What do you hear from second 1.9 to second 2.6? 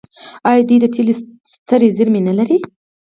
زیرمې نلري؟